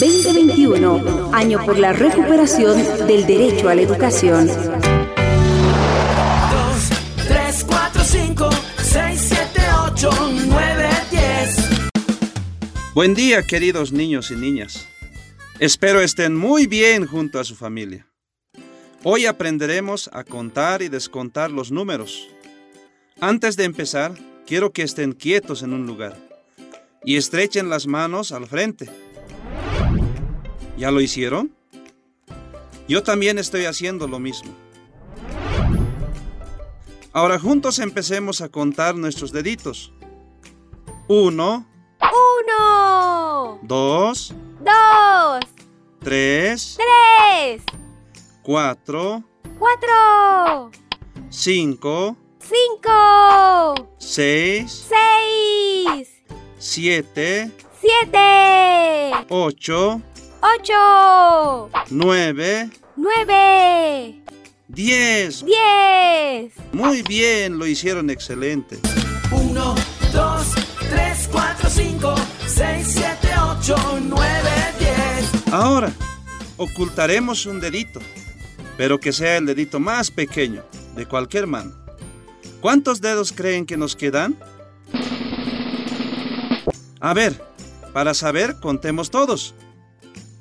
2021, 0.00 1.30
año 1.34 1.62
por 1.66 1.78
la 1.78 1.92
recuperación 1.92 2.82
del 3.06 3.26
derecho 3.26 3.68
a 3.68 3.74
la 3.74 3.82
educación. 3.82 4.46
2, 4.46 4.56
3, 7.28 7.66
4, 7.68 8.02
5, 8.02 8.50
6, 8.82 9.20
7, 9.28 9.60
8, 9.92 10.10
9, 10.46 10.88
10. 11.10 11.56
Buen 12.94 13.14
día, 13.14 13.42
queridos 13.42 13.92
niños 13.92 14.30
y 14.30 14.36
niñas. 14.36 14.88
Espero 15.58 16.00
estén 16.00 16.34
muy 16.34 16.66
bien 16.66 17.06
junto 17.06 17.38
a 17.38 17.44
su 17.44 17.54
familia. 17.54 18.06
Hoy 19.02 19.26
aprenderemos 19.26 20.08
a 20.14 20.24
contar 20.24 20.80
y 20.80 20.88
descontar 20.88 21.50
los 21.50 21.70
números. 21.70 22.26
Antes 23.20 23.54
de 23.58 23.64
empezar, 23.64 24.14
quiero 24.46 24.72
que 24.72 24.80
estén 24.80 25.12
quietos 25.12 25.62
en 25.62 25.74
un 25.74 25.86
lugar 25.86 26.16
y 27.04 27.16
estrechen 27.16 27.68
las 27.68 27.86
manos 27.86 28.32
al 28.32 28.46
frente. 28.46 28.88
¿Ya 30.80 30.90
lo 30.90 31.02
hicieron? 31.02 31.54
Yo 32.88 33.02
también 33.02 33.38
estoy 33.38 33.66
haciendo 33.66 34.08
lo 34.08 34.18
mismo. 34.18 34.50
Ahora 37.12 37.38
juntos 37.38 37.78
empecemos 37.80 38.40
a 38.40 38.48
contar 38.48 38.94
nuestros 38.94 39.30
deditos. 39.30 39.92
Uno. 41.06 41.66
Uno. 42.00 43.58
Dos. 43.60 44.32
Dos. 44.64 45.44
Tres. 46.00 46.78
Tres. 46.78 47.62
Cuatro. 48.42 49.22
Cuatro. 49.58 50.70
Cinco. 51.28 52.16
Cinco. 52.38 53.86
Seis. 53.98 54.88
Seis. 54.88 56.08
Siete. 56.58 57.50
Siete. 57.78 59.26
Ocho. 59.28 60.00
Ocho. 60.42 61.70
Nueve. 61.90 62.70
Nueve. 62.96 64.22
Diez. 64.68 65.44
Diez. 65.44 66.52
Muy 66.72 67.02
bien, 67.02 67.58
lo 67.58 67.66
hicieron 67.66 68.08
excelente. 68.08 68.78
Uno, 69.30 69.74
dos, 70.12 70.54
tres, 70.88 71.28
cuatro, 71.30 71.68
cinco, 71.68 72.14
seis, 72.46 72.86
siete, 72.88 73.28
ocho, 73.38 73.76
nueve, 74.02 74.50
diez. 74.78 75.52
Ahora, 75.52 75.92
ocultaremos 76.56 77.44
un 77.44 77.60
dedito, 77.60 78.00
pero 78.78 78.98
que 78.98 79.12
sea 79.12 79.36
el 79.36 79.46
dedito 79.46 79.78
más 79.78 80.10
pequeño 80.10 80.64
de 80.96 81.04
cualquier 81.06 81.46
mano. 81.46 81.72
¿Cuántos 82.62 83.02
dedos 83.02 83.32
creen 83.32 83.66
que 83.66 83.76
nos 83.76 83.94
quedan? 83.94 84.38
A 87.00 87.12
ver, 87.12 87.42
para 87.92 88.14
saber, 88.14 88.56
contemos 88.60 89.10
todos. 89.10 89.54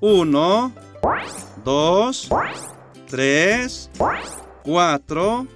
Uno, 0.00 0.72
dos, 1.62 2.30
tres, 3.06 3.90
cuatro, 4.62 5.46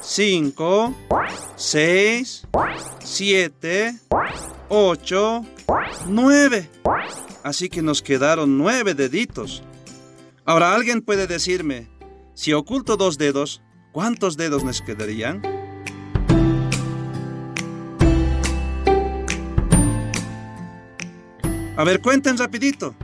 cinco, 0.00 0.94
seis, 1.56 2.46
siete, 3.00 3.94
ocho, 4.70 5.44
nueve. 6.06 6.70
Así 7.42 7.68
que 7.68 7.82
nos 7.82 8.00
quedaron 8.00 8.56
nueve 8.56 8.94
deditos. 8.94 9.62
Ahora 10.46 10.74
alguien 10.74 11.02
puede 11.02 11.26
decirme, 11.26 11.88
si 12.32 12.54
oculto 12.54 12.96
dos 12.96 13.18
dedos, 13.18 13.60
¿cuántos 13.92 14.38
dedos 14.38 14.64
nos 14.64 14.80
quedarían? 14.80 15.42
A 21.76 21.84
ver, 21.84 22.00
cuenten 22.00 22.38
rapidito. 22.38 22.94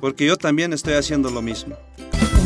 Porque 0.00 0.26
yo 0.26 0.36
también 0.36 0.72
estoy 0.72 0.94
haciendo 0.94 1.30
lo 1.30 1.42
mismo. 1.42 1.76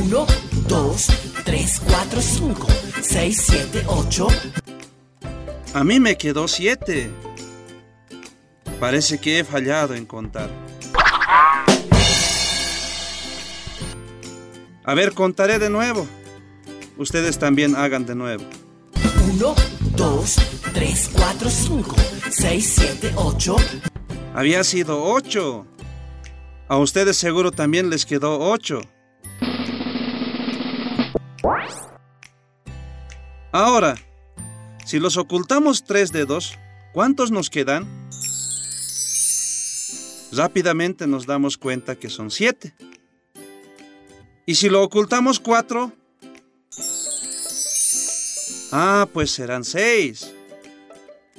1, 0.05 0.27
2, 0.69 1.07
3, 1.45 1.83
4, 1.87 2.21
5, 2.21 2.67
6, 3.01 3.43
7, 3.47 3.85
8. 3.87 4.29
A 5.75 5.85
mí 5.85 6.01
me 6.01 6.17
quedó 6.17 6.49
7. 6.49 7.11
Parece 8.81 9.19
que 9.19 9.39
he 9.39 9.45
fallado 9.45 9.95
en 9.95 10.05
contar. 10.05 10.51
A 14.85 14.95
ver, 14.95 15.13
contaré 15.15 15.59
de 15.59 15.71
nuevo. 15.71 16.07
Ustedes 16.99 17.39
también 17.39 17.75
hagan 17.77 18.05
de 18.05 18.15
nuevo. 18.15 18.45
1, 19.33 19.55
2, 19.97 20.37
3, 20.73 21.11
4, 21.15 21.51
5, 21.51 21.97
6, 22.31 22.75
7, 22.77 23.13
8. 23.17 23.57
Había 24.35 24.65
sido 24.65 25.03
ocho. 25.05 25.67
A 26.67 26.79
ustedes 26.79 27.17
seguro 27.17 27.53
también 27.53 27.91
les 27.91 28.07
quedó 28.07 28.39
ocho. 28.41 28.81
Ahora, 33.53 33.97
si 34.85 34.99
los 34.99 35.17
ocultamos 35.17 35.85
tres 35.85 36.11
dedos, 36.11 36.59
¿cuántos 36.93 37.31
nos 37.31 37.51
quedan? 37.51 37.87
Rápidamente 40.33 41.07
nos 41.07 41.27
damos 41.27 41.59
cuenta 41.59 41.97
que 41.97 42.09
son 42.09 42.31
siete. 42.31 42.75
¿Y 44.47 44.57
si 44.57 44.69
lo 44.69 44.83
ocultamos 44.83 45.39
cuatro? 45.39 45.93
Ah, 48.73 49.07
pues 49.13 49.31
serán 49.31 49.65
seis. 49.65 50.33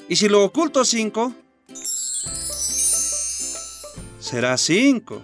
¿Y 0.08 0.16
si 0.16 0.30
lo 0.30 0.44
oculto 0.44 0.86
cinco? 0.86 1.34
Será 4.26 4.58
5. 4.58 5.22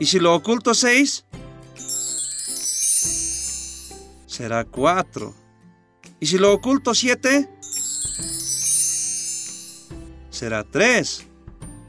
¿Y 0.00 0.06
si 0.06 0.18
lo 0.18 0.34
oculto 0.34 0.74
6? 0.74 1.24
Será 4.26 4.64
4. 4.64 5.34
¿Y 6.18 6.26
si 6.26 6.36
lo 6.36 6.52
oculto 6.52 6.94
7? 6.94 7.48
Será 10.30 10.64
3. 10.64 11.26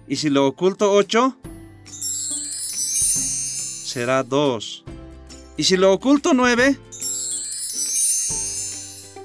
¿Y 0.07 0.15
si 0.17 0.29
lo 0.29 0.45
oculto 0.45 0.91
8? 0.91 1.35
Será 3.85 4.21
2. 4.21 4.85
¿Y 5.57 5.63
si 5.63 5.77
lo 5.77 5.91
oculto 5.91 6.35
9? 6.35 6.79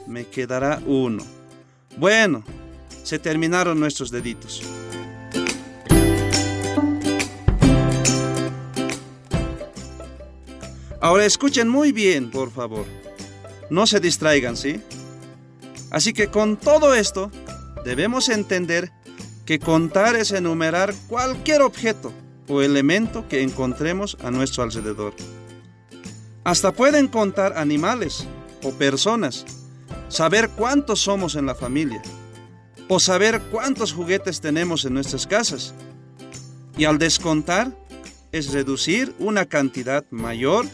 Me 0.06 0.26
quedará 0.26 0.82
1. 0.86 1.22
Bueno, 1.98 2.44
se 3.02 3.18
terminaron 3.18 3.78
nuestros 3.78 4.10
deditos. 4.10 4.62
Ahora 11.04 11.26
escuchen 11.26 11.68
muy 11.68 11.92
bien, 11.92 12.30
por 12.30 12.50
favor. 12.50 12.86
No 13.68 13.86
se 13.86 14.00
distraigan, 14.00 14.56
¿sí? 14.56 14.80
Así 15.90 16.14
que 16.14 16.28
con 16.28 16.56
todo 16.56 16.94
esto, 16.94 17.30
debemos 17.84 18.30
entender 18.30 18.90
que 19.44 19.58
contar 19.58 20.16
es 20.16 20.32
enumerar 20.32 20.94
cualquier 21.06 21.60
objeto 21.60 22.10
o 22.48 22.62
elemento 22.62 23.28
que 23.28 23.42
encontremos 23.42 24.16
a 24.24 24.30
nuestro 24.30 24.62
alrededor. 24.62 25.12
Hasta 26.42 26.72
pueden 26.72 27.08
contar 27.08 27.58
animales 27.58 28.26
o 28.62 28.70
personas, 28.70 29.44
saber 30.08 30.48
cuántos 30.56 31.00
somos 31.00 31.36
en 31.36 31.44
la 31.44 31.54
familia, 31.54 32.00
o 32.88 32.98
saber 32.98 33.42
cuántos 33.52 33.92
juguetes 33.92 34.40
tenemos 34.40 34.86
en 34.86 34.94
nuestras 34.94 35.26
casas. 35.26 35.74
Y 36.78 36.86
al 36.86 36.96
descontar 36.96 37.76
es 38.32 38.54
reducir 38.54 39.14
una 39.18 39.44
cantidad 39.44 40.06
mayor 40.10 40.64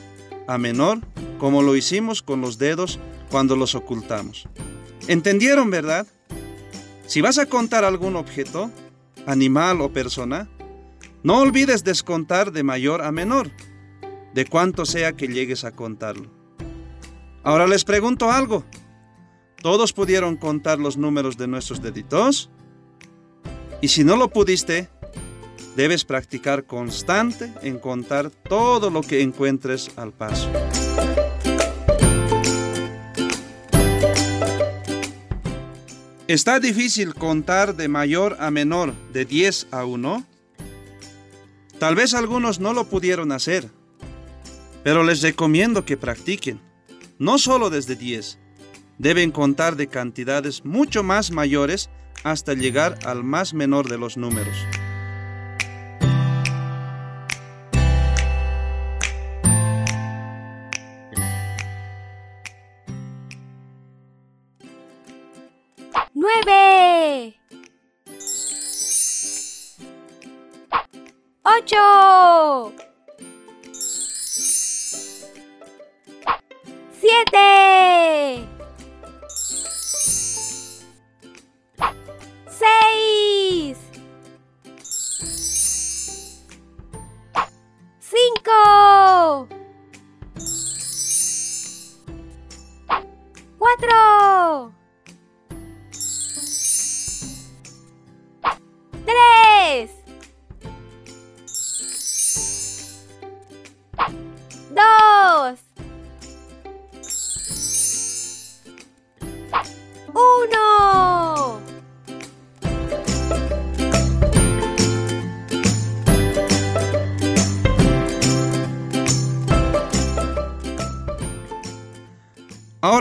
a 0.50 0.58
menor, 0.58 0.98
como 1.38 1.62
lo 1.62 1.76
hicimos 1.76 2.22
con 2.22 2.40
los 2.40 2.58
dedos 2.58 2.98
cuando 3.30 3.54
los 3.54 3.76
ocultamos. 3.76 4.48
¿Entendieron, 5.06 5.70
verdad? 5.70 6.08
Si 7.06 7.20
vas 7.20 7.38
a 7.38 7.46
contar 7.46 7.84
algún 7.84 8.16
objeto, 8.16 8.70
animal 9.26 9.80
o 9.80 9.92
persona, 9.92 10.48
no 11.22 11.38
olvides 11.38 11.84
descontar 11.84 12.50
de 12.50 12.64
mayor 12.64 13.02
a 13.02 13.12
menor, 13.12 13.50
de 14.34 14.44
cuánto 14.44 14.86
sea 14.86 15.12
que 15.12 15.28
llegues 15.28 15.62
a 15.64 15.70
contarlo. 15.70 16.30
Ahora 17.44 17.68
les 17.68 17.84
pregunto 17.84 18.32
algo. 18.32 18.64
¿Todos 19.62 19.92
pudieron 19.92 20.36
contar 20.36 20.80
los 20.80 20.96
números 20.96 21.36
de 21.36 21.46
nuestros 21.46 21.80
deditos? 21.80 22.50
Y 23.80 23.88
si 23.88 24.02
no 24.02 24.16
lo 24.16 24.30
pudiste, 24.30 24.88
Debes 25.76 26.04
practicar 26.04 26.64
constante 26.64 27.52
en 27.62 27.78
contar 27.78 28.30
todo 28.30 28.90
lo 28.90 29.02
que 29.02 29.22
encuentres 29.22 29.90
al 29.96 30.12
paso. 30.12 30.50
¿Está 36.26 36.60
difícil 36.60 37.14
contar 37.14 37.74
de 37.74 37.88
mayor 37.88 38.36
a 38.38 38.50
menor 38.50 38.94
de 39.12 39.24
10 39.24 39.68
a 39.72 39.84
1? 39.84 40.24
Tal 41.78 41.94
vez 41.94 42.14
algunos 42.14 42.60
no 42.60 42.72
lo 42.72 42.84
pudieron 42.84 43.32
hacer, 43.32 43.68
pero 44.84 45.02
les 45.02 45.22
recomiendo 45.22 45.84
que 45.84 45.96
practiquen, 45.96 46.60
no 47.18 47.38
solo 47.38 47.68
desde 47.70 47.96
10, 47.96 48.38
deben 48.98 49.32
contar 49.32 49.76
de 49.76 49.88
cantidades 49.88 50.64
mucho 50.64 51.02
más 51.02 51.30
mayores 51.30 51.90
hasta 52.22 52.54
llegar 52.54 52.98
al 53.04 53.24
más 53.24 53.54
menor 53.54 53.88
de 53.88 53.98
los 53.98 54.16
números. 54.16 54.56
Nueve, 66.30 67.40
ocho, 71.42 72.72
siete, 77.00 78.48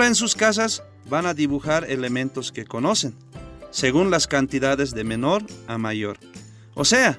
en 0.10 0.16
sus 0.16 0.36
casas 0.36 0.84
van 1.08 1.28
a 1.28 1.36
dibujar 1.36 1.86
elementos 1.90 2.52
que 2.52 2.66
conocen, 2.66 3.14
según 3.70 4.10
las 4.10 4.28
cantidades 4.28 4.92
de 4.92 5.04
menor 5.04 5.44
a 5.68 5.78
mayor. 5.78 6.18
O 6.74 6.84
sea, 6.84 7.18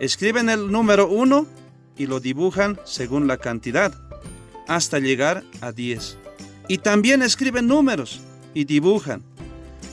escriben 0.00 0.50
el 0.50 0.70
número 0.70 1.08
1 1.08 1.46
y 1.96 2.06
lo 2.06 2.18
dibujan 2.18 2.80
según 2.84 3.28
la 3.28 3.38
cantidad, 3.38 3.94
hasta 4.66 4.98
llegar 4.98 5.44
a 5.60 5.70
10. 5.70 6.18
Y 6.66 6.78
también 6.78 7.22
escriben 7.22 7.68
números 7.68 8.20
y 8.54 8.64
dibujan 8.64 9.22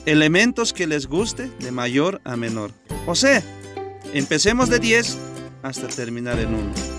elementos 0.04 0.72
que 0.72 0.88
les 0.88 1.06
guste 1.06 1.50
de 1.60 1.70
mayor 1.70 2.20
a 2.24 2.34
menor. 2.34 2.72
O 3.06 3.14
sea, 3.14 3.44
empecemos 4.12 4.68
de 4.70 4.80
10 4.80 5.16
hasta 5.62 5.86
terminar 5.86 6.40
en 6.40 6.54
1. 6.54 6.89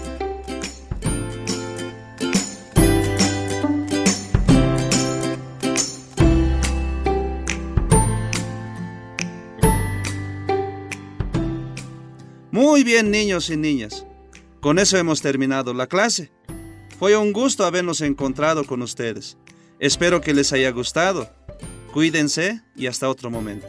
Muy 12.51 12.83
bien, 12.83 13.11
niños 13.11 13.49
y 13.49 13.55
niñas. 13.55 14.05
Con 14.59 14.77
eso 14.77 14.97
hemos 14.97 15.21
terminado 15.21 15.73
la 15.73 15.87
clase. 15.87 16.31
Fue 16.99 17.15
un 17.15 17.31
gusto 17.31 17.65
habernos 17.65 18.01
encontrado 18.01 18.65
con 18.65 18.81
ustedes. 18.81 19.37
Espero 19.79 20.21
que 20.21 20.33
les 20.33 20.51
haya 20.51 20.69
gustado. 20.71 21.33
Cuídense 21.93 22.61
y 22.75 22.87
hasta 22.87 23.09
otro 23.09 23.29
momento. 23.29 23.67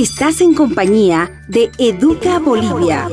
Estás 0.00 0.40
en 0.42 0.54
compañía 0.54 1.28
de 1.48 1.72
Educa 1.76 2.38
Bolivia. 2.38 3.08